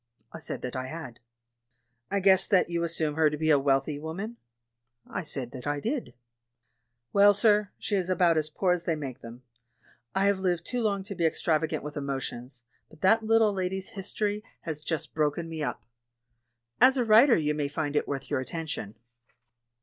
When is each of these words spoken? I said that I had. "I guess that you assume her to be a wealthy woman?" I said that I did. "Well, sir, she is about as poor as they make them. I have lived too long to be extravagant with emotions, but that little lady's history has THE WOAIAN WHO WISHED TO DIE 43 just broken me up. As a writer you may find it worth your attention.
I 0.33 0.39
said 0.39 0.63
that 0.63 0.75
I 0.75 0.87
had. 0.87 1.19
"I 2.09 2.21
guess 2.21 2.47
that 2.47 2.71
you 2.71 2.83
assume 2.83 3.13
her 3.17 3.29
to 3.29 3.37
be 3.37 3.51
a 3.51 3.59
wealthy 3.59 3.99
woman?" 3.99 4.37
I 5.07 5.21
said 5.21 5.51
that 5.51 5.67
I 5.67 5.79
did. 5.79 6.15
"Well, 7.13 7.35
sir, 7.35 7.69
she 7.77 7.95
is 7.95 8.09
about 8.09 8.35
as 8.35 8.49
poor 8.49 8.71
as 8.73 8.85
they 8.85 8.95
make 8.95 9.21
them. 9.21 9.43
I 10.15 10.25
have 10.25 10.39
lived 10.39 10.65
too 10.65 10.81
long 10.81 11.03
to 11.03 11.13
be 11.13 11.27
extravagant 11.27 11.83
with 11.83 11.97
emotions, 11.97 12.63
but 12.89 13.01
that 13.01 13.21
little 13.21 13.53
lady's 13.53 13.89
history 13.89 14.43
has 14.61 14.81
THE 14.83 14.87
WOAIAN 14.87 14.87
WHO 14.87 14.87
WISHED 14.87 14.87
TO 14.87 14.87
DIE 14.87 14.89
43 14.89 14.97
just 14.97 15.13
broken 15.13 15.49
me 15.49 15.61
up. 15.61 15.83
As 16.81 16.97
a 16.97 17.05
writer 17.05 17.37
you 17.37 17.53
may 17.53 17.67
find 17.67 17.95
it 17.95 18.07
worth 18.07 18.27
your 18.31 18.39
attention. 18.39 18.95